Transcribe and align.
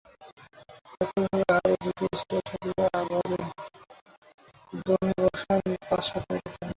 একইভাবে 1.01 1.43
আরও 1.55 1.73
দুটি 1.83 2.05
স্তর 2.13 2.41
সাজিয়ে 2.47 2.83
আবারও 2.91 3.37
দমে 4.85 5.13
বসান 5.23 5.59
পাঁচ-সাত 5.81 6.23
মিনিটের 6.27 6.53
জন্য। 6.53 6.69